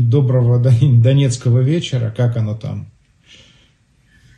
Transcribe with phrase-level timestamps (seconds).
[0.00, 2.12] доброго Донецкого вечера.
[2.16, 2.90] Как оно там?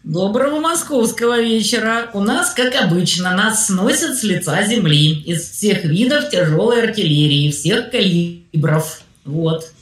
[0.05, 2.11] Доброго московского вечера.
[2.13, 7.91] У нас, как обычно, нас сносят с лица земли из всех видов тяжелой артиллерии, всех
[7.93, 9.03] калибров.
[9.25, 9.73] Вот.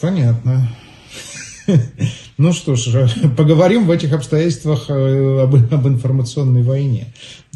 [0.00, 0.68] Понятно.
[2.38, 7.06] Ну что ж, поговорим в этих обстоятельствах э, об, об информационной войне.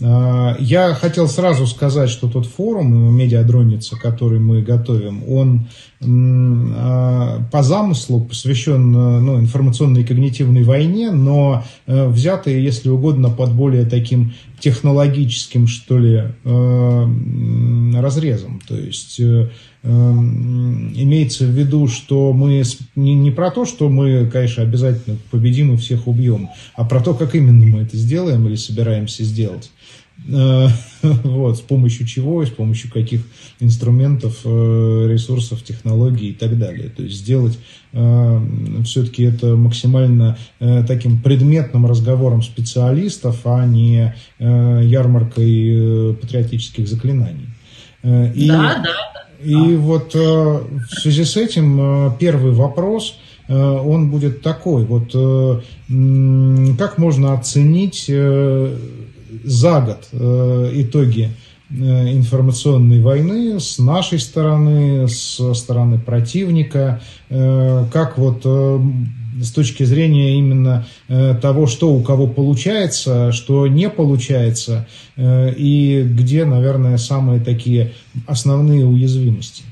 [0.03, 5.69] А, я хотел сразу сказать, что тот форум «Медиадронница», который мы готовим, он
[6.03, 13.52] а, по замыслу посвящен ну, информационной и когнитивной войне, но э, взятый, если угодно, под
[13.52, 17.07] более таким технологическим, что ли, э,
[18.01, 18.62] разрезом.
[18.66, 19.21] То есть
[19.83, 22.62] имеется в виду, что мы
[22.97, 27.34] не про то, что мы, конечно, обязательно победим и всех убьем, а про то, как
[27.34, 29.70] именно мы это сделаем или собираемся сделать.
[30.29, 30.69] Э,
[31.02, 33.23] вот, с помощью чего, с помощью каких
[33.59, 36.91] инструментов, э, ресурсов, технологий и так далее.
[36.91, 37.59] То есть сделать
[37.93, 38.41] э,
[38.84, 40.37] все-таки это максимально
[40.87, 47.48] таким предметным разговором специалистов, а не ярмаркой патриотических заклинаний.
[48.02, 48.91] И, да, да,
[49.43, 49.79] и а.
[49.79, 53.18] вот в связи с этим первый вопрос,
[53.51, 54.84] он будет такой.
[54.84, 55.12] Вот
[56.79, 61.30] как можно оценить за год итоги
[61.70, 68.47] информационной войны с нашей стороны, со стороны противника, как вот
[69.42, 76.03] с точки зрения именно э, того, что у кого получается, что не получается, э, и
[76.03, 77.92] где, наверное, самые такие
[78.26, 79.64] основные уязвимости.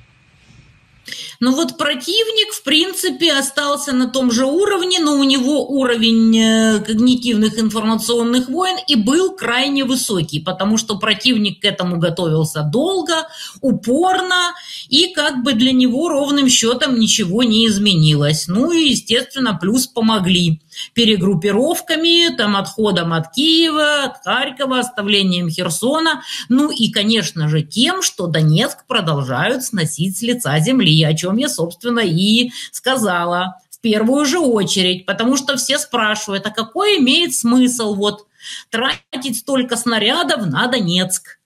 [1.41, 6.79] Ну вот противник, в принципе, остался на том же уровне, но у него уровень э,
[6.81, 13.29] когнитивных информационных войн и был крайне высокий, потому что противник к этому готовился долго,
[13.61, 14.55] упорно,
[14.89, 18.49] и как бы для него ровным счетом ничего не изменилось.
[18.49, 20.61] Ну и, естественно, плюс помогли
[20.95, 28.27] перегруппировками, там, отходом от Киева, от Харькова, оставлением Херсона, ну и, конечно же, тем, что
[28.27, 34.39] Донецк продолжают сносить с лица земли, о чем я, собственно, и сказала в первую же
[34.39, 38.27] очередь, потому что все спрашивают, а какой имеет смысл вот
[38.71, 41.38] тратить столько снарядов на Донецк?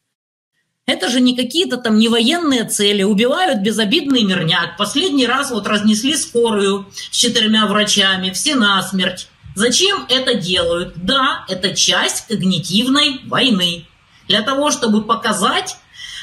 [0.87, 4.77] Это же не какие-то там не военные цели, убивают безобидный мирняк.
[4.77, 9.29] Последний раз вот разнесли скорую с четырьмя врачами, все насмерть.
[9.55, 10.95] Зачем это делают?
[10.97, 13.87] Да, это часть когнитивной войны.
[14.27, 15.77] Для того, чтобы показать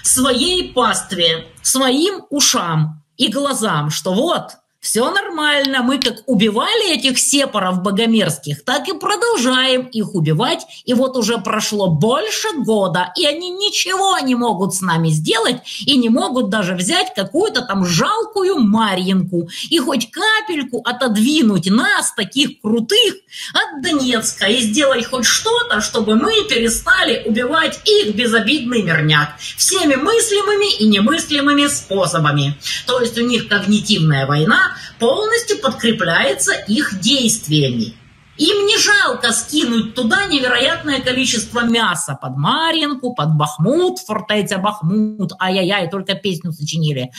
[0.03, 7.81] своей пастве, своим ушам и глазам, что вот, все нормально, мы как убивали этих сепаров
[7.81, 10.65] богомерзких, так и продолжаем их убивать.
[10.85, 15.97] И вот уже прошло больше года, и они ничего не могут с нами сделать, и
[15.97, 23.15] не могут даже взять какую-то там жалкую Марьинку и хоть капельку отодвинуть нас, таких крутых,
[23.53, 30.77] от Донецка, и сделать хоть что-то, чтобы мы перестали убивать их безобидный мирняк всеми мыслимыми
[30.77, 32.57] и немыслимыми способами.
[32.87, 34.68] То есть у них когнитивная война,
[34.99, 37.95] полностью подкрепляется их действиями.
[38.37, 45.89] Им не жалко скинуть туда невероятное количество мяса под Маринку, под Бахмут, фортеця Бахмут, ай-яй-яй,
[45.89, 47.11] только песню сочинили.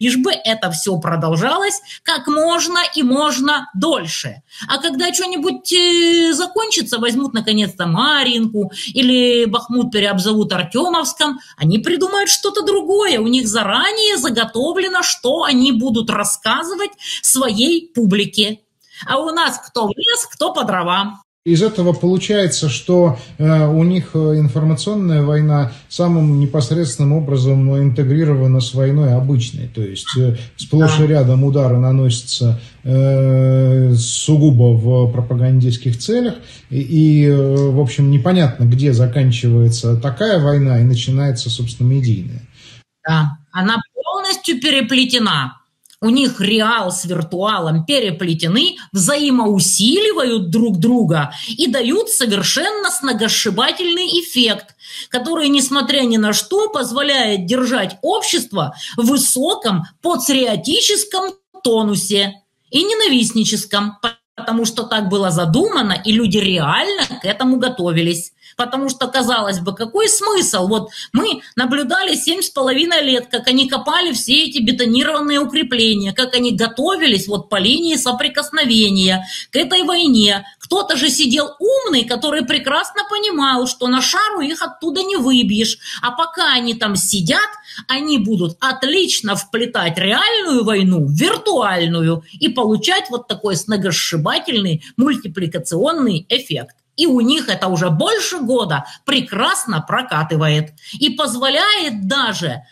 [0.00, 4.42] Лишь бы это все продолжалось как можно и можно дольше.
[4.68, 12.62] А когда что-нибудь э, закончится, возьмут наконец-то Маринку или Бахмут переобзовут Артемовском, они придумают что-то
[12.62, 13.20] другое.
[13.20, 16.90] У них заранее заготовлено, что они будут рассказывать
[17.22, 18.60] своей публике.
[19.06, 21.20] А у нас кто в лес, кто по дрова.
[21.44, 28.72] Из этого получается, что э, у них э, информационная война самым непосредственным образом интегрирована с
[28.72, 29.68] войной обычной.
[29.68, 36.34] То есть э, сплошь и рядом удары наносятся сугубо в пропагандистских целях.
[36.68, 42.42] И, и, в общем, непонятно, где заканчивается такая война и начинается, собственно, медийная.
[43.06, 45.58] Да, она полностью переплетена
[46.04, 54.76] у них реал с виртуалом переплетены, взаимоусиливают друг друга и дают совершенно сногосшибательный эффект,
[55.08, 63.96] который, несмотря ни на что, позволяет держать общество в высоком патриотическом тонусе и ненавистническом,
[64.36, 68.32] потому что так было задумано, и люди реально к этому готовились.
[68.56, 70.68] Потому что, казалось бы, какой смысл?
[70.68, 76.34] Вот мы наблюдали семь с половиной лет, как они копали все эти бетонированные укрепления, как
[76.34, 80.46] они готовились вот по линии соприкосновения к этой войне.
[80.58, 85.78] Кто-то же сидел умный, который прекрасно понимал, что на шару их оттуда не выбьешь.
[86.02, 87.40] А пока они там сидят,
[87.88, 96.76] они будут отлично вплетать реальную войну в виртуальную и получать вот такой сногосшибательный мультипликационный эффект.
[96.96, 102.62] И у них это уже больше года прекрасно прокатывает и позволяет даже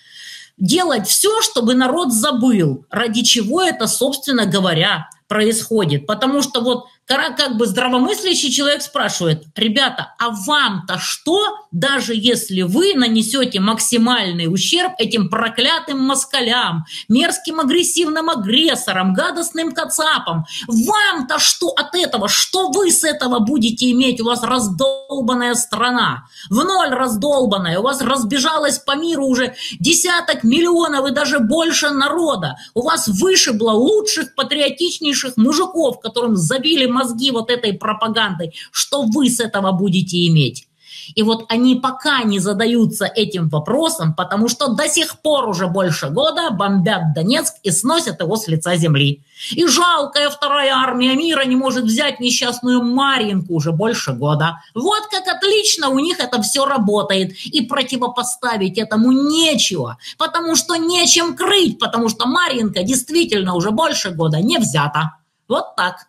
[0.56, 6.06] делать все, чтобы народ забыл, ради чего это, собственно говоря, происходит.
[6.06, 12.94] Потому что вот как бы здравомыслящий человек спрашивает, ребята, а вам-то что, даже если вы
[12.94, 22.28] нанесете максимальный ущерб этим проклятым москалям, мерзким агрессивным агрессорам, гадостным кацапам, вам-то что от этого,
[22.28, 24.20] что вы с этого будете иметь?
[24.20, 31.08] У вас раздолбанная страна, в ноль раздолбанная, у вас разбежалась по миру уже десяток миллионов
[31.08, 37.72] и даже больше народа, у вас вышибло лучших, патриотичнейших мужиков, которым забили мозги вот этой
[37.72, 40.68] пропагандой, что вы с этого будете иметь?
[41.14, 46.08] И вот они пока не задаются этим вопросом, потому что до сих пор уже больше
[46.08, 49.22] года бомбят Донецк и сносят его с лица земли.
[49.50, 54.60] И жалкая вторая армия мира не может взять несчастную Маринку уже больше года.
[54.74, 57.32] Вот как отлично у них это все работает.
[57.46, 64.38] И противопоставить этому нечего, потому что нечем крыть, потому что Маринка действительно уже больше года
[64.38, 65.16] не взята.
[65.48, 66.06] Вот так.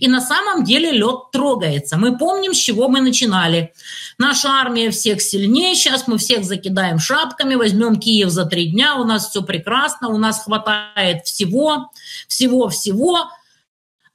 [0.00, 1.96] И на самом деле лед трогается.
[1.96, 3.72] Мы помним, с чего мы начинали.
[4.18, 9.04] Наша армия всех сильнее, сейчас мы всех закидаем шапками, возьмем Киев за три дня, у
[9.04, 11.90] нас все прекрасно, у нас хватает всего,
[12.26, 13.30] всего-всего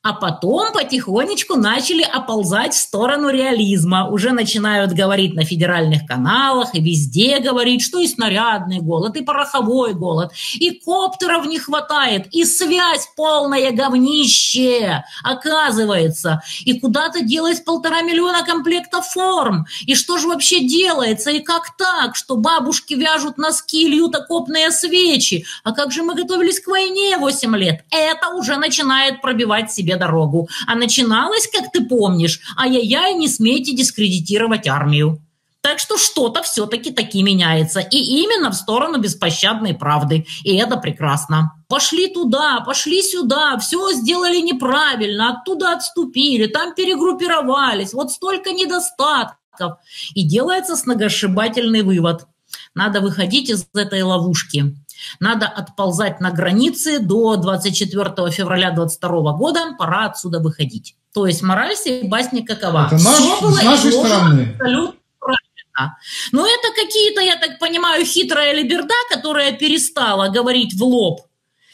[0.06, 4.08] а потом потихонечку начали оползать в сторону реализма.
[4.08, 9.96] Уже начинают говорить на федеральных каналах и везде говорить, что и снарядный голод, и пороховой
[9.96, 16.44] голод, и коптеров не хватает, и связь полная говнище, оказывается.
[16.66, 19.66] И куда-то делать полтора миллиона комплектов форм.
[19.88, 25.48] И что же вообще делается, и как так, что бабушки вяжут носки, льют окопные свечи?
[25.64, 27.86] А как же мы готовились к войне 8 лет?
[27.90, 30.48] Это уже начинает пробивать себе дорогу.
[30.68, 35.22] А начиналось, как ты помнишь, ай-яй-яй, не смейте дискредитировать армию.
[35.66, 37.80] Так что что-то все-таки таки меняется.
[37.80, 40.28] И именно в сторону беспощадной правды.
[40.44, 41.54] И это прекрасно.
[41.68, 49.80] Пошли туда, пошли сюда, все сделали неправильно, оттуда отступили, там перегруппировались, вот столько недостатков.
[50.14, 52.28] И делается сногосшибательный вывод.
[52.76, 54.76] Надо выходить из этой ловушки.
[55.20, 60.96] Надо отползать на границы до 24 февраля 22 года, пора отсюда выходить.
[61.14, 62.88] То есть мораль всей басни какова?
[62.88, 64.56] Это наш, Все было с нашей стороны.
[64.60, 65.98] Абсолютно правильно.
[66.32, 71.22] Но это какие-то, я так понимаю, хитрая либерда, которая перестала говорить в лоб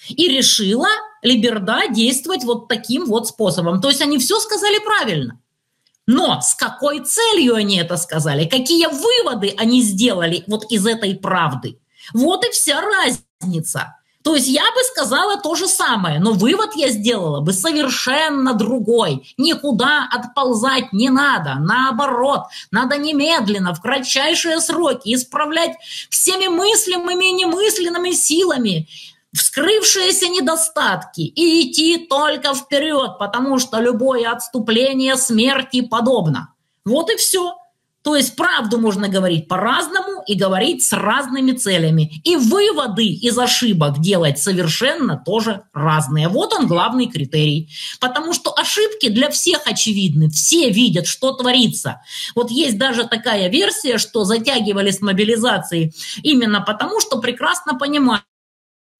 [0.08, 0.88] и решила
[1.22, 3.82] либерда действовать вот таким вот способом.
[3.82, 5.40] То есть они все сказали правильно.
[6.08, 8.46] Но с какой целью они это сказали?
[8.46, 11.78] Какие выводы они сделали вот из этой правды?
[12.14, 13.96] Вот и вся разница.
[14.24, 19.34] То есть я бы сказала то же самое, но вывод я сделала бы совершенно другой.
[19.38, 21.56] Никуда отползать не надо.
[21.56, 25.76] Наоборот, надо немедленно, в кратчайшие сроки исправлять
[26.10, 28.88] всеми мыслимыми и немысленными силами
[29.34, 36.54] вскрывшиеся недостатки и идти только вперед, потому что любое отступление смерти подобно.
[36.86, 37.56] Вот и все.
[38.04, 42.22] То есть правду можно говорить по-разному и говорить с разными целями.
[42.24, 46.28] И выводы из ошибок делать совершенно тоже разные.
[46.28, 47.70] Вот он главный критерий.
[48.00, 50.30] Потому что ошибки для всех очевидны.
[50.30, 52.02] Все видят, что творится.
[52.36, 58.24] Вот есть даже такая версия, что затягивали с мобилизацией именно потому, что прекрасно понимают,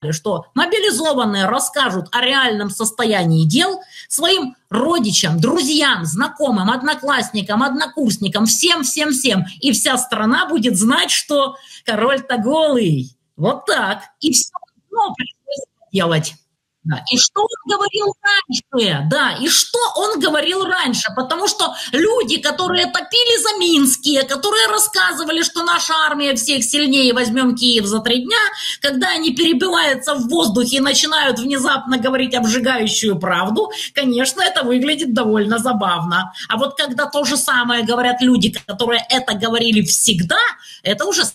[0.10, 9.46] что мобилизованные расскажут о реальном состоянии дел своим родичам, друзьям, знакомым, одноклассникам, однокурсникам, всем-всем-всем.
[9.60, 11.56] И вся страна будет знать, что
[11.86, 13.16] король-то голый.
[13.38, 14.04] Вот так.
[14.22, 14.52] И все
[14.90, 16.34] равно пришлось делать.
[16.84, 17.04] Да.
[17.12, 19.08] И что он говорил раньше?
[19.12, 21.10] Да, и что он говорил раньше?
[21.16, 27.56] Потому что люди, которые топили за Минские, которые рассказывали, что наша армия всех сильнее, возьмем
[27.56, 28.40] Киев за три дня,
[28.82, 35.60] когда они перебиваются в воздухе и начинают внезапно говорить обжигающую правду, конечно, это выглядит довольно
[35.60, 36.34] забавно.
[36.50, 40.40] А вот когда то же самое говорят люди, которые это говорили всегда,
[40.82, 41.26] это уже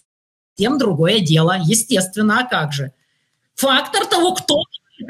[0.56, 2.90] совсем другое дело, естественно, а как же?
[3.54, 4.56] Фактор того, кто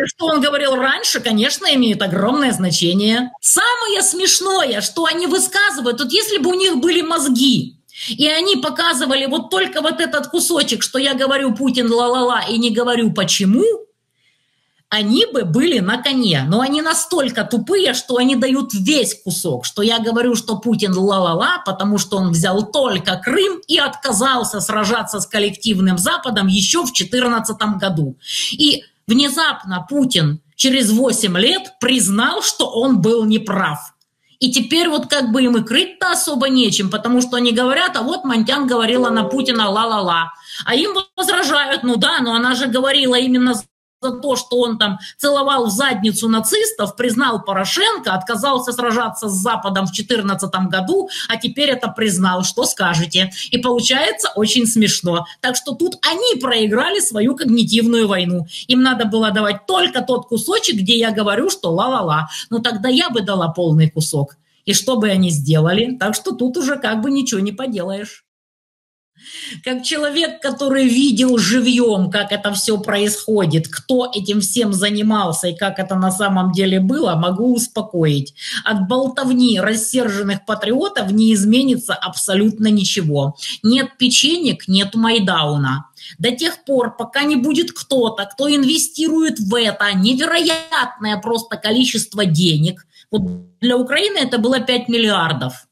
[0.07, 3.31] что он говорил раньше, конечно, имеет огромное значение.
[3.41, 7.77] Самое смешное, что они высказывают, вот если бы у них были мозги,
[8.09, 12.71] и они показывали вот только вот этот кусочек, что я говорю Путин ла-ла-ла и не
[12.71, 13.65] говорю почему,
[14.89, 16.45] они бы были на коне.
[16.47, 21.63] Но они настолько тупые, что они дают весь кусок, что я говорю, что Путин ла-ла-ла,
[21.65, 27.57] потому что он взял только Крым и отказался сражаться с коллективным Западом еще в 2014
[27.79, 28.17] году.
[28.53, 33.93] И внезапно Путин через 8 лет признал, что он был неправ.
[34.39, 38.03] И теперь вот как бы им и крыть-то особо нечем, потому что они говорят, а
[38.03, 40.33] вот Монтян говорила на Путина ла-ла-ла.
[40.67, 43.55] А им возражают, ну да, но она же говорила именно
[44.01, 49.87] за то, что он там целовал в задницу нацистов, признал Порошенко, отказался сражаться с Западом
[49.87, 52.45] в 2014 году, а теперь это признал.
[52.45, 53.31] Что скажете?
[53.51, 55.27] И получается очень смешно.
[55.41, 58.47] Так что тут они проиграли свою когнитивную войну.
[58.69, 62.29] Им надо было давать только тот кусочек, где я говорю, что ла-ла-ла.
[62.51, 64.37] Ну тогда я бы дала полный кусок.
[64.67, 65.97] И что бы они сделали?
[65.97, 68.26] Так что тут уже как бы ничего не поделаешь.
[69.65, 75.79] Как человек, который видел живьем, как это все происходит, кто этим всем занимался и как
[75.79, 78.35] это на самом деле было, могу успокоить.
[78.65, 83.37] От болтовни рассерженных патриотов не изменится абсолютно ничего.
[83.63, 85.87] Нет печенек, нет Майдауна.
[86.19, 92.87] До тех пор, пока не будет кто-то, кто инвестирует в это невероятное просто количество денег.
[93.11, 93.23] Вот
[93.61, 95.67] для Украины это было 5 миллиардов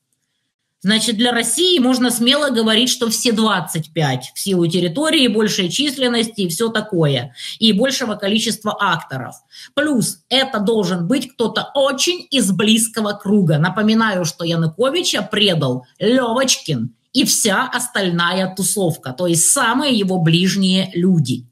[0.84, 6.48] Значит, для России можно смело говорить, что все 25 в силу территории, большей численности и
[6.48, 9.36] все такое, и большего количества акторов.
[9.72, 13.56] Плюс это должен быть кто-то очень из близкого круга.
[13.56, 21.46] Напоминаю, что Януковича предал Левочкин и вся остальная тусовка, то есть самые его ближние люди.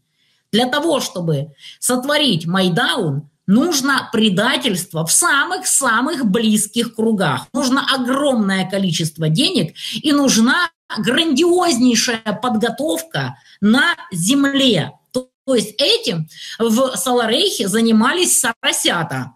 [0.53, 7.47] Для того, чтобы сотворить Майдаун, нужно предательство в самых-самых близких кругах.
[7.53, 14.93] Нужно огромное количество денег и нужна грандиознейшая подготовка на земле.
[15.13, 16.29] То есть этим
[16.59, 19.33] в Саларейхе занимались сарасята.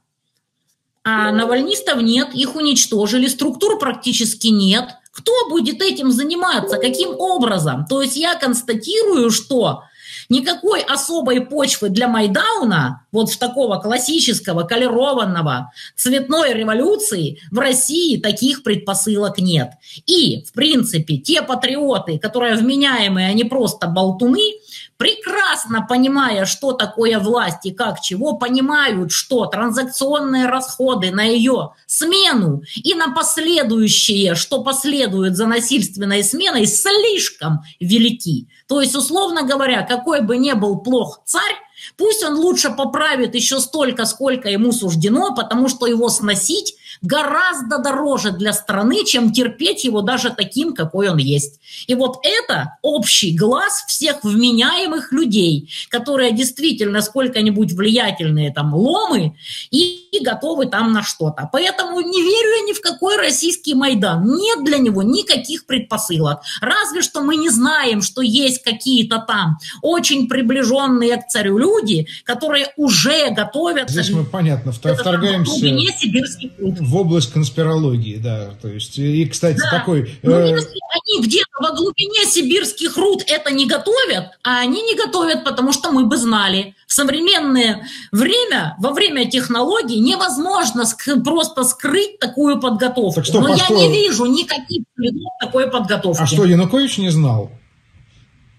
[1.05, 4.89] А навальнистов нет, их уничтожили, структур практически нет.
[5.13, 6.79] Кто будет этим заниматься?
[6.79, 7.87] Каким образом?
[7.87, 9.83] То есть я констатирую, что
[10.29, 18.63] Никакой особой почвы для Майдауна, вот в такого классического, колерованного цветной революции в России таких
[18.63, 19.71] предпосылок нет.
[20.07, 24.55] И, в принципе, те патриоты, которые вменяемые, они просто болтуны,
[24.97, 32.63] прекрасно понимая, что такое власть и как чего, понимают, что транзакционные расходы на ее смену
[32.77, 38.49] и на последующие, что последует за насильственной сменой, слишком велики.
[38.69, 41.57] То есть, условно говоря, какой бы ни был плох царь,
[41.97, 48.33] пусть он лучше поправит еще столько, сколько ему суждено, потому что его сносить гораздо дороже
[48.33, 51.61] для страны, чем терпеть его даже таким, какой он есть.
[51.87, 59.37] И вот это общий глаз всех вменяемых людей, которые действительно сколько-нибудь влиятельные там ломы
[59.71, 61.49] и готовы там на что-то.
[61.53, 64.25] Поэтому не верю я ни в какой российский Майдан.
[64.27, 66.41] Нет для него никаких предпосылок.
[66.61, 72.69] Разве что мы не знаем, что есть какие-то там очень приближенные к царю люди, которые
[72.77, 73.93] уже готовятся...
[73.93, 78.51] Здесь мы, понятно, вторгаемся в область конспирологии, да.
[78.61, 79.79] То есть, и, кстати, да.
[79.79, 80.19] такой...
[80.23, 80.51] Ну, э...
[80.51, 85.73] если они где-то во глубине сибирских руд это не готовят, а они не готовят, потому
[85.73, 86.75] что мы бы знали.
[86.87, 93.17] В современное время, во время технологий, невозможно ск- просто скрыть такую подготовку.
[93.17, 93.75] Так что, Но я что...
[93.75, 96.23] не вижу никаких следов такой подготовки.
[96.23, 97.51] А что, Янукович не знал?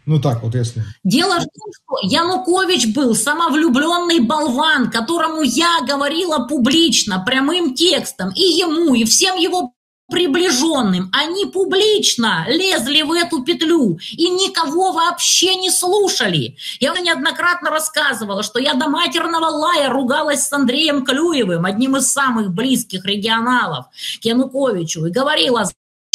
[0.08, 0.84] Ну так вот, если...
[1.04, 8.42] Дело в том, что Янукович был самовлюбленный болван, которому я говорила публично, прямым текстом, и
[8.42, 9.74] ему, и всем его
[10.10, 11.10] приближенным.
[11.12, 16.56] Они публично лезли в эту петлю и никого вообще не слушали.
[16.80, 22.10] Я уже неоднократно рассказывала, что я до матерного лая ругалась с Андреем Клюевым, одним из
[22.10, 23.88] самых близких регионалов
[24.22, 25.66] к Януковичу, и говорила,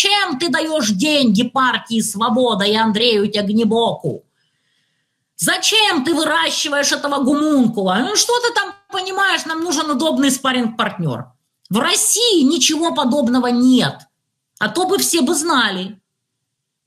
[0.02, 4.24] Зачем ты даешь деньги партии «Свобода» и Андрею Тягнебоку?
[5.36, 7.98] Зачем ты выращиваешь этого гумункула?
[8.00, 11.26] Ну что ты там понимаешь, нам нужен удобный спарринг-партнер.
[11.70, 14.00] В России ничего подобного нет.
[14.58, 16.01] А то бы все бы знали.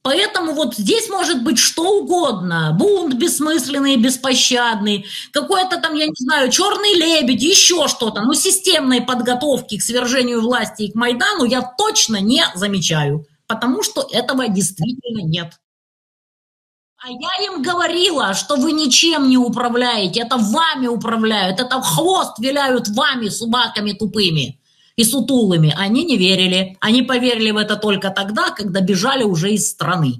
[0.05, 2.75] Поэтому вот здесь может быть что угодно.
[2.77, 8.21] Бунт бессмысленный, беспощадный, какой-то там, я не знаю, черный лебедь, еще что-то.
[8.21, 14.07] Но системной подготовки к свержению власти и к Майдану я точно не замечаю, потому что
[14.11, 15.53] этого действительно нет.
[17.03, 22.89] А я им говорила, что вы ничем не управляете, это вами управляют, это хвост виляют
[22.89, 24.59] вами, собаками тупыми
[24.95, 25.73] и сутулыми.
[25.77, 26.77] Они не верили.
[26.79, 30.19] Они поверили в это только тогда, когда бежали уже из страны.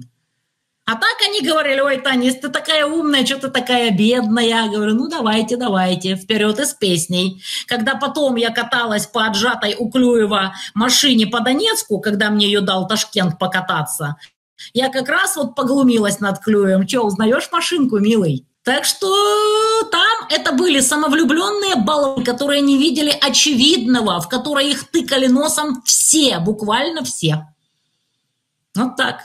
[0.88, 4.44] А так они говорили, ой, Танис, ты такая умная, что ты такая бедная.
[4.44, 7.42] Я говорю, ну давайте, давайте, вперед из песней.
[7.66, 12.86] Когда потом я каталась по отжатой у Клюева машине по Донецку, когда мне ее дал
[12.86, 14.16] Ташкент покататься,
[14.74, 16.86] я как раз вот поглумилась над Клюевым.
[16.86, 18.46] Че, узнаешь машинку, милый?
[18.66, 19.06] Так что
[19.92, 26.40] там это были самовлюбленные баллы, которые не видели очевидного, в которые их тыкали носом все,
[26.40, 27.46] буквально все.
[28.74, 29.20] Вот так.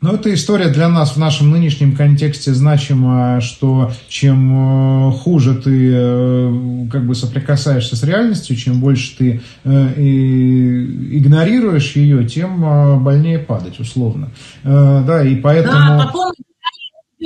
[0.00, 5.92] Но эта история для нас в нашем нынешнем контексте значима, что чем э, хуже ты
[5.94, 13.78] э, как бы соприкасаешься с реальностью, чем больше ты э, игнорируешь ее, тем больнее падать,
[13.78, 14.30] условно.
[14.64, 15.74] Да, и поэтому...
[15.74, 16.32] Да, потом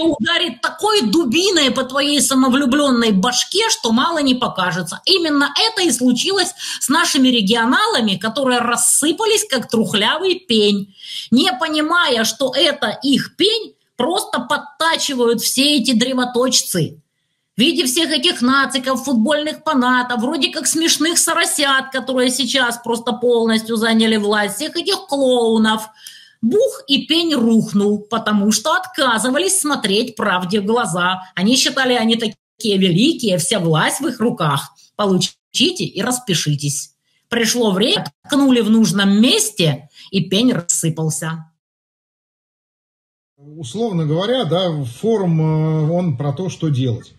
[0.00, 5.00] ударит такой дубиной по твоей самовлюбленной башке, что мало не покажется.
[5.04, 10.94] Именно это и случилось с нашими регионалами, которые рассыпались как трухлявый пень,
[11.30, 16.98] не понимая, что это их пень, просто подтачивают все эти древоточцы.
[17.54, 23.76] В виде всех этих нациков, футбольных фанатов, вроде как смешных соросят, которые сейчас просто полностью
[23.76, 25.82] заняли власть, всех этих клоунов–
[26.42, 31.22] Бух и пень рухнул, потому что отказывались смотреть правде в глаза.
[31.36, 34.72] Они считали, они такие великие, вся власть в их руках.
[34.96, 36.96] Получите и распишитесь.
[37.28, 41.50] Пришло время, ткнули в нужном месте, и пень рассыпался.
[43.36, 47.14] Условно говоря, да, форум, э, он про то, что делать.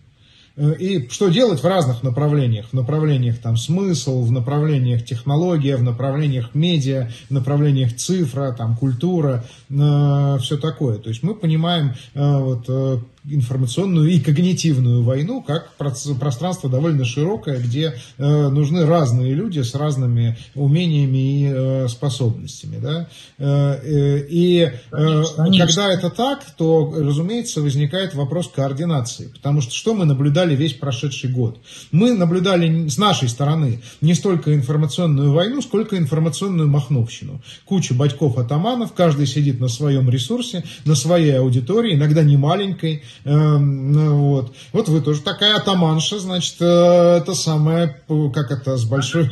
[0.56, 2.66] Э, и что делать в разных направлениях.
[2.68, 9.44] В направлениях там смысл, в направлениях технология, в направлениях медиа, в направлениях цифра, там культура,
[9.68, 10.98] э, все такое.
[10.98, 17.58] То есть мы понимаем э, вот, э, информационную и когнитивную войну как пространство довольно широкое,
[17.58, 22.78] где э, нужны разные люди с разными умениями и э, способностями.
[22.78, 23.08] Да?
[23.38, 25.22] Э, и э,
[25.58, 29.28] когда это так, то, разумеется, возникает вопрос координации.
[29.28, 31.62] Потому что что мы наблюдали весь прошедший год?
[31.92, 37.40] Мы наблюдали с нашей стороны не столько информационную войну, сколько информационную махновщину.
[37.64, 44.54] Куча батьков-атаманов, каждый сидит на своем ресурсе, на своей аудитории, иногда не маленькой, вот.
[44.72, 48.02] вот вы тоже такая атаманша, значит, э, это самое,
[48.34, 49.24] как это, с большой...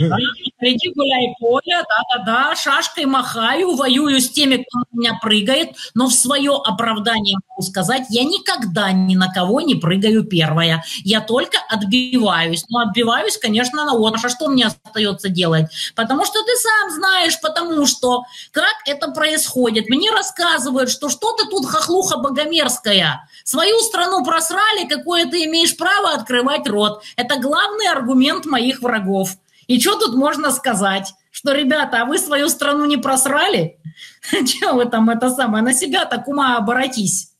[0.65, 6.13] Иди гуляй поле, да-да-да, шашкой махаю, воюю с теми, кто на меня прыгает, но в
[6.13, 10.85] свое оправдание могу сказать, я никогда ни на кого не прыгаю первая.
[11.05, 12.65] Я только отбиваюсь.
[12.69, 14.25] Но отбиваюсь, конечно, на отмаш.
[14.25, 15.67] А что мне остается делать?
[15.95, 19.89] Потому что ты сам знаешь, потому что как это происходит.
[19.89, 23.29] Мне рассказывают, что что ты тут хохлуха богомерзкая.
[23.45, 27.03] Свою страну просрали, какое ты имеешь право открывать рот.
[27.17, 29.31] Это главный аргумент моих врагов.
[29.67, 31.15] И что тут можно сказать?
[31.31, 33.79] Что, ребята, а вы свою страну не просрали?
[34.31, 37.32] Чего вы там это самое, на себя так ума оборотись?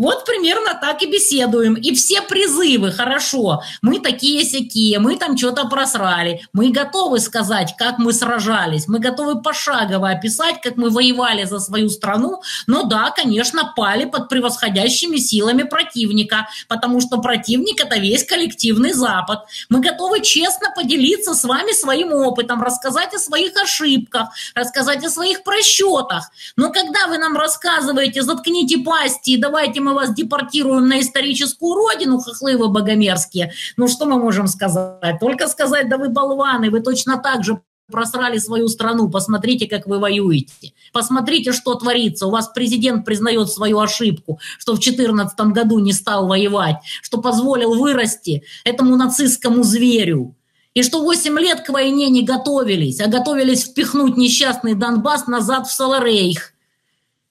[0.00, 1.74] Вот примерно так и беседуем.
[1.74, 7.98] И все призывы, хорошо, мы такие сякие, мы там что-то просрали, мы готовы сказать, как
[7.98, 13.74] мы сражались, мы готовы пошагово описать, как мы воевали за свою страну, но да, конечно,
[13.76, 19.40] пали под превосходящими силами противника, потому что противник– это весь коллективный Запад.
[19.68, 25.42] Мы готовы честно поделиться с вами своим опытом, рассказать о своих ошибках, рассказать о своих
[25.42, 26.30] просчетах.
[26.56, 32.18] Но когда вы нам рассказываете, заткните пасти и давайте мы вас депортируем на историческую родину,
[32.18, 33.52] хохлы вы богомерзкие.
[33.76, 35.18] Ну что мы можем сказать?
[35.20, 39.98] Только сказать, да вы болваны, вы точно так же просрали свою страну, посмотрите, как вы
[39.98, 40.72] воюете.
[40.92, 42.26] Посмотрите, что творится.
[42.26, 47.74] У вас президент признает свою ошибку, что в 2014 году не стал воевать, что позволил
[47.74, 50.34] вырасти этому нацистскому зверю.
[50.72, 55.72] И что 8 лет к войне не готовились, а готовились впихнуть несчастный Донбасс назад в
[55.72, 56.52] Саларейх.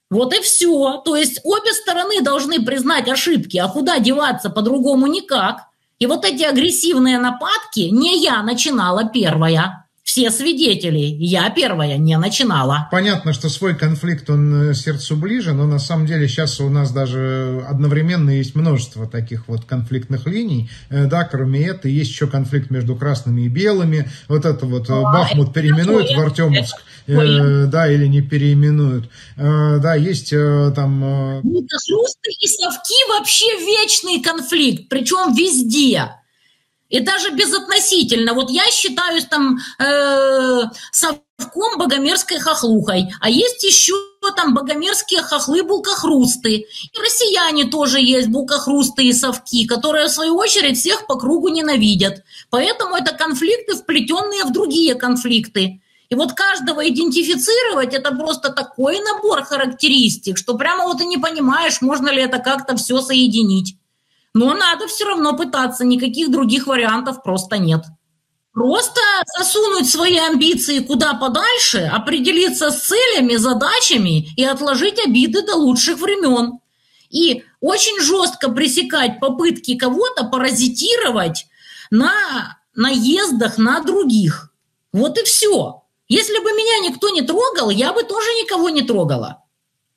[0.10, 1.02] Вот и все.
[1.06, 5.67] То есть обе стороны должны признать ошибки, а куда деваться по-другому никак.
[6.00, 10.98] И вот эти агрессивные нападки не я начинала первая все свидетели.
[10.98, 12.88] Я первая не начинала.
[12.91, 16.91] Понятно, что свой конфликт, он э, сердцу ближе, но на самом деле сейчас у нас
[16.91, 20.72] даже одновременно есть множество таких вот конфликтных линий.
[20.89, 24.10] Э, да, кроме этого, есть еще конфликт между красными и белыми.
[24.28, 26.78] Вот это вот а, Бахмут переименуют в Артемовск,
[27.10, 29.10] э, да, или не переименуют.
[29.38, 31.04] Э, да, есть э, там...
[31.04, 31.41] Э...
[31.41, 36.10] Хрусты и совки вообще вечный конфликт, причем везде.
[36.89, 38.34] И даже безотносительно.
[38.34, 43.93] Вот я считаюсь там э, совком богомерзкой хохлухой, а есть еще
[44.36, 46.56] там богомерзкие хохлы-булкохрусты.
[46.56, 52.24] И россияне тоже есть булкохрусты и совки, которые в свою очередь всех по кругу ненавидят.
[52.50, 55.82] Поэтому это конфликты, вплетенные в другие конфликты.
[56.10, 61.82] И вот каждого идентифицировать это просто такой набор характеристик, что прямо вот и не понимаешь,
[61.82, 63.78] можно ли это как-то все соединить.
[64.34, 67.84] Но надо все равно пытаться, никаких других вариантов просто нет.
[68.54, 69.00] Просто
[69.38, 76.60] засунуть свои амбиции куда подальше, определиться с целями, задачами и отложить обиды до лучших времен.
[77.12, 81.45] И очень жестко пресекать попытки кого-то паразитировать
[81.91, 84.52] на наездах на других.
[84.91, 85.84] Вот и все.
[86.10, 89.43] Если бы меня никто не трогал, я бы тоже никого не трогала.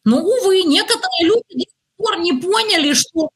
[0.04, 3.30] Но, увы, некоторые люди до сих пор не поняли, что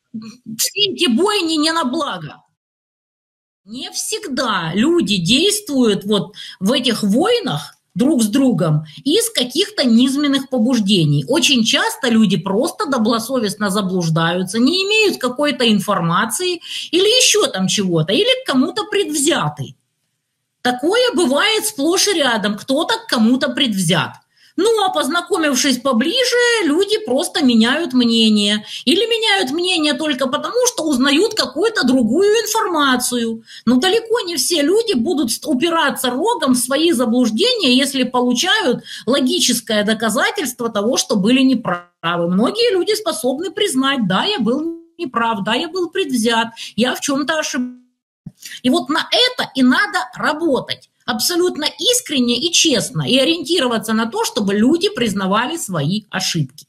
[0.58, 2.42] все эти бойни не на благо.
[3.64, 11.24] Не всегда люди действуют вот в этих войнах друг с другом из каких-то низменных побуждений.
[11.26, 16.60] Очень часто люди просто добросовестно заблуждаются, не имеют какой-то информации
[16.90, 19.76] или еще там чего-то, или к кому-то предвзяты.
[20.66, 24.14] Такое бывает сплошь и рядом, кто-то к кому-то предвзят.
[24.56, 28.64] Ну, а познакомившись поближе, люди просто меняют мнение.
[28.84, 33.44] Или меняют мнение только потому, что узнают какую-то другую информацию.
[33.64, 40.68] Но далеко не все люди будут упираться рогом в свои заблуждения, если получают логическое доказательство
[40.68, 42.28] того, что были неправы.
[42.28, 47.38] Многие люди способны признать, да, я был неправ, да, я был предвзят, я в чем-то
[47.38, 47.85] ошибался.
[48.62, 50.90] И вот на это и надо работать.
[51.04, 53.02] Абсолютно искренне и честно.
[53.02, 56.66] И ориентироваться на то, чтобы люди признавали свои ошибки.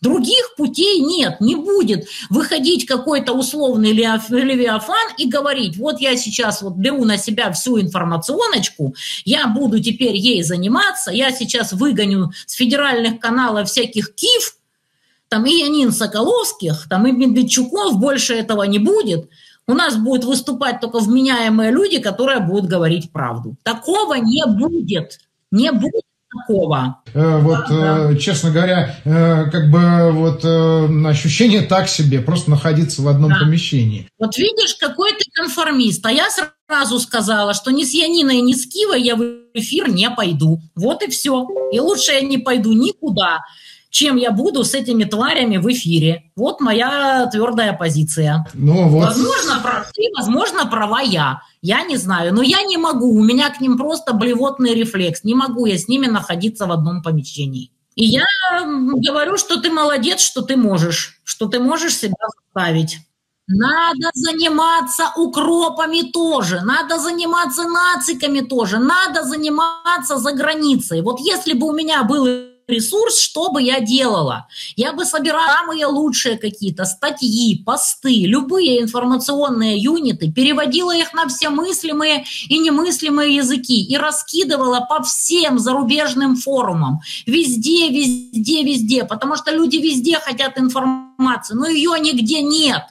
[0.00, 6.76] Других путей нет, не будет выходить какой-то условный левиафан и говорить, вот я сейчас вот
[6.76, 8.94] беру на себя всю информационочку,
[9.26, 14.56] я буду теперь ей заниматься, я сейчас выгоню с федеральных каналов всяких КИФ,
[15.28, 19.28] там и Янин Соколовских, там и Медведчуков, больше этого не будет–
[19.66, 23.56] у нас будут выступать только вменяемые люди, которые будут говорить правду.
[23.62, 25.20] Такого не будет.
[25.50, 27.02] Не будет такого.
[27.12, 28.10] Э, вот, да.
[28.10, 30.44] Э, честно говоря, э, как бы вот
[31.06, 33.40] ощущение так себе, просто находиться в одном да.
[33.40, 34.08] помещении.
[34.18, 36.04] Вот видишь, какой ты конформист.
[36.06, 39.22] А я сразу сказала, что ни с Яниной, ни с Кивой я в
[39.54, 40.60] эфир не пойду.
[40.74, 41.46] Вот и все.
[41.72, 43.40] И лучше я не пойду никуда
[43.90, 46.30] чем я буду с этими тварями в эфире.
[46.36, 48.46] Вот моя твердая позиция.
[48.54, 49.08] Ну, вот.
[49.08, 51.42] Возможно, прав ты, возможно, права я.
[51.60, 53.12] Я не знаю, но я не могу.
[53.12, 55.24] У меня к ним просто блевотный рефлекс.
[55.24, 57.72] Не могу я с ними находиться в одном помещении.
[57.96, 58.24] И я
[58.64, 62.14] говорю, что ты молодец, что ты можешь, что ты можешь себя
[62.54, 62.98] заставить.
[63.52, 71.02] Надо заниматься укропами тоже, надо заниматься нациками тоже, надо заниматься за границей.
[71.02, 72.28] Вот если бы у меня был
[72.70, 74.46] ресурс, что бы я делала?
[74.76, 81.50] Я бы собирала самые лучшие какие-то статьи, посты, любые информационные юниты, переводила их на все
[81.50, 87.00] мыслимые и немыслимые языки и раскидывала по всем зарубежным форумам.
[87.26, 89.04] Везде, везде, везде.
[89.04, 92.84] Потому что люди везде хотят информации, но ее нигде нет.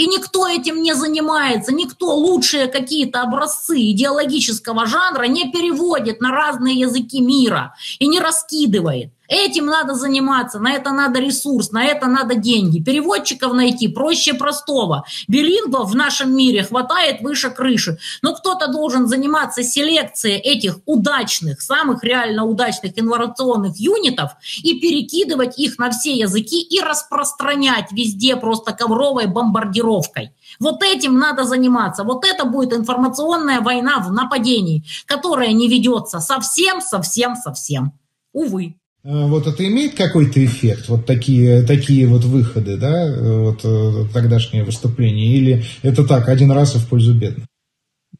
[0.00, 6.74] И никто этим не занимается, никто лучшие какие-то образцы идеологического жанра не переводит на разные
[6.74, 9.12] языки мира и не раскидывает.
[9.30, 12.82] Этим надо заниматься, на это надо ресурс, на это надо деньги.
[12.82, 15.04] Переводчиков найти проще простого.
[15.28, 17.96] Билингвов в нашем мире хватает выше крыши.
[18.22, 24.32] Но кто-то должен заниматься селекцией этих удачных, самых реально удачных инновационных юнитов
[24.64, 30.32] и перекидывать их на все языки и распространять везде просто ковровой бомбардировкой.
[30.58, 32.02] Вот этим надо заниматься.
[32.02, 37.92] Вот это будет информационная война в нападении, которая не ведется совсем, совсем, совсем.
[38.32, 38.79] Увы.
[39.02, 44.64] А, вот это имеет какой-то эффект, вот такие, такие вот выходы, да, вот э, тогдашнее
[44.64, 47.46] выступление, или это так, один раз и в пользу бедных?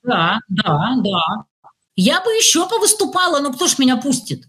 [0.02, 1.44] Да, да, да.
[1.96, 4.44] Я бы еще повыступала, но кто ж меня пустит?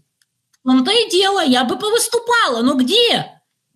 [0.64, 3.26] Ну, то и дело, я бы повыступала, но где?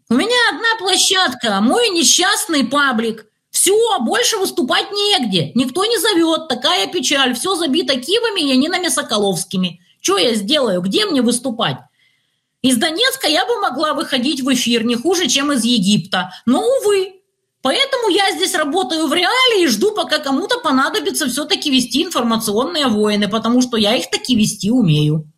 [0.08, 3.26] У меня одна площадка, мой несчастный паблик.
[3.50, 5.50] Все, больше выступать негде.
[5.54, 7.34] Никто не зовет, такая печаль.
[7.34, 9.80] Все забито кивами и Янинами Соколовскими.
[10.00, 10.80] Что я сделаю?
[10.80, 11.78] Где мне выступать?
[12.66, 16.32] Из Донецка я бы могла выходить в эфир не хуже, чем из Египта.
[16.46, 17.12] Но, увы.
[17.62, 23.28] Поэтому я здесь работаю в реале и жду, пока кому-то понадобится все-таки вести информационные войны,
[23.28, 25.30] потому что я их таки вести умею.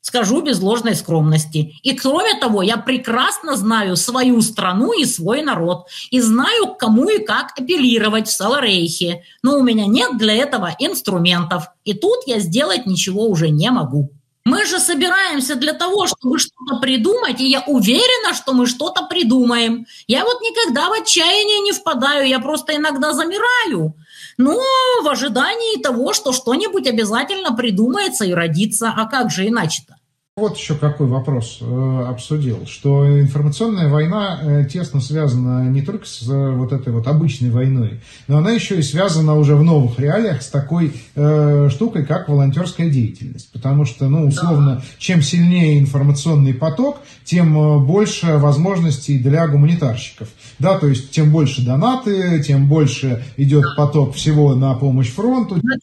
[0.00, 1.74] скажу без ложной скромности.
[1.82, 7.18] И кроме того, я прекрасно знаю свою страну и свой народ, и знаю, кому и
[7.18, 9.24] как апеллировать в Саларейхе.
[9.42, 14.12] Но у меня нет для этого инструментов, и тут я сделать ничего уже не могу.
[14.46, 19.86] Мы же собираемся для того, чтобы что-то придумать, и я уверена, что мы что-то придумаем.
[20.06, 23.94] Я вот никогда в отчаяние не впадаю, я просто иногда замираю.
[24.38, 24.62] Но
[25.02, 28.94] в ожидании того, что что-нибудь обязательно придумается и родится.
[28.96, 29.96] А как же иначе-то?
[30.38, 36.28] Вот еще какой вопрос э, обсудил, что информационная война э, тесно связана не только с
[36.28, 40.42] э, вот этой вот обычной войной, но она еще и связана уже в новых реалиях
[40.42, 43.50] с такой э, штукой, как волонтерская деятельность.
[43.50, 50.28] Потому что, ну, условно, чем сильнее информационный поток, тем больше возможностей для гуманитарщиков.
[50.58, 55.54] Да, то есть тем больше донаты, тем больше идет поток всего на помощь фронту.
[55.62, 55.78] На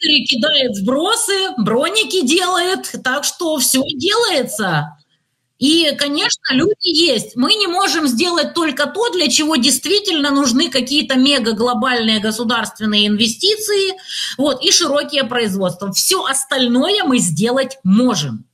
[0.00, 4.96] Твиттере кидает сбросы, броники делает, так что все делается.
[5.58, 7.36] И, конечно, люди есть.
[7.36, 13.94] Мы не можем сделать только то, для чего действительно нужны какие-то мега-глобальные государственные инвестиции
[14.38, 15.92] вот, и широкие производства.
[15.92, 18.46] Все остальное мы сделать можем.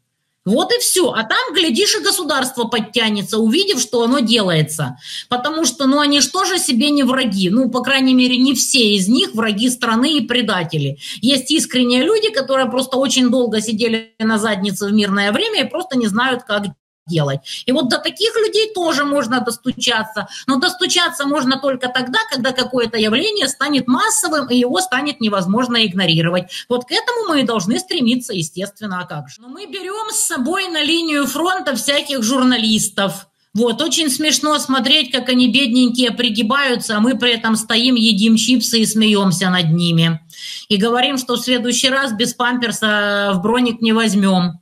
[0.47, 1.11] Вот и все.
[1.11, 4.97] А там, глядишь, и государство подтянется, увидев, что оно делается.
[5.29, 7.51] Потому что, ну, они же себе не враги?
[7.51, 10.99] Ну, по крайней мере, не все из них враги страны и предатели.
[11.21, 15.99] Есть искренние люди, которые просто очень долго сидели на заднице в мирное время и просто
[15.99, 16.67] не знают, как
[17.07, 17.41] делать.
[17.67, 20.29] И вот до таких людей тоже можно достучаться.
[20.47, 26.51] Но достучаться можно только тогда, когда какое-то явление станет массовым, и его станет невозможно игнорировать.
[26.69, 29.41] Вот к этому мы и должны стремиться, естественно, а как же.
[29.41, 35.31] Но мы берем с собой на линию фронта всяких журналистов, вот, очень смешно смотреть, как
[35.31, 40.21] они бедненькие пригибаются, а мы при этом стоим, едим чипсы и смеемся над ними.
[40.69, 44.61] И говорим, что в следующий раз без памперса в броник не возьмем.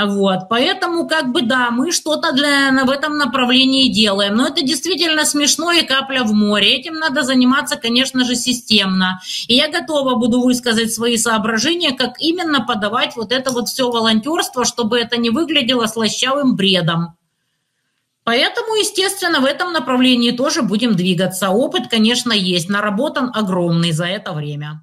[0.00, 4.36] Вот, поэтому, как бы, да, мы что-то для, в этом направлении делаем.
[4.36, 6.78] Но это действительно смешно и капля в море.
[6.78, 9.20] Этим надо заниматься, конечно же, системно.
[9.48, 14.64] И я готова буду высказать свои соображения, как именно подавать вот это вот все волонтерство,
[14.64, 17.14] чтобы это не выглядело слащавым бредом.
[18.24, 21.50] Поэтому, естественно, в этом направлении тоже будем двигаться.
[21.50, 24.82] Опыт, конечно, есть, наработан огромный за это время.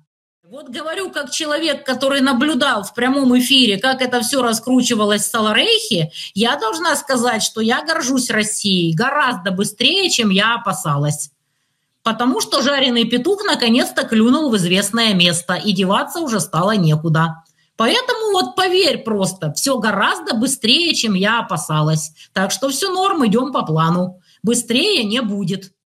[0.52, 6.12] Вот говорю, как человек, который наблюдал в прямом эфире, как это все раскручивалось в Саларейхе,
[6.34, 11.30] я должна сказать, что я горжусь Россией гораздо быстрее, чем я опасалась.
[12.02, 17.44] Потому что жареный петух наконец-то клюнул в известное место, и деваться уже стало некуда.
[17.78, 22.12] Поэтому вот поверь просто, все гораздо быстрее, чем я опасалась.
[22.34, 24.20] Так что все норм, идем по плану.
[24.42, 25.74] Быстрее не будет.